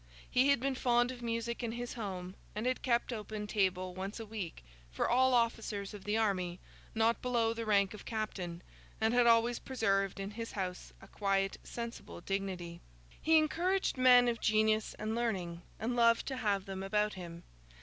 He 0.27 0.49
had 0.49 0.59
been 0.59 0.73
fond 0.73 1.11
of 1.11 1.21
music 1.21 1.61
in 1.61 1.73
his 1.73 1.93
home, 1.93 2.33
and 2.55 2.65
had 2.65 2.81
kept 2.81 3.13
open 3.13 3.45
table 3.45 3.93
once 3.93 4.19
a 4.19 4.25
week 4.25 4.65
for 4.91 5.07
all 5.07 5.35
officers 5.35 5.93
of 5.93 6.05
the 6.05 6.17
army 6.17 6.59
not 6.95 7.21
below 7.21 7.53
the 7.53 7.67
rank 7.67 7.93
of 7.93 8.03
captain, 8.03 8.63
and 8.99 9.13
had 9.13 9.27
always 9.27 9.59
preserved 9.59 10.19
in 10.19 10.31
his 10.31 10.53
house 10.53 10.91
a 11.03 11.07
quiet, 11.07 11.59
sensible 11.63 12.19
dignity. 12.19 12.81
He 13.21 13.37
encouraged 13.37 13.95
men 13.95 14.27
of 14.27 14.41
genius 14.41 14.95
and 14.97 15.13
learning, 15.13 15.61
and 15.79 15.95
loved 15.95 16.25
to 16.29 16.37
have 16.37 16.65
them 16.65 16.81
about 16.81 17.13
him. 17.13 17.43